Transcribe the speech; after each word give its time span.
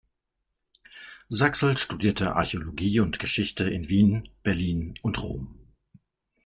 Saxl 1.29 1.77
studierte 1.77 2.35
Archäologie 2.35 3.01
und 3.01 3.19
Geschichte 3.19 3.65
in 3.65 3.87
Wien, 3.87 4.23
Berlin 4.41 4.95
und 5.03 5.21
Rom. 5.21 5.55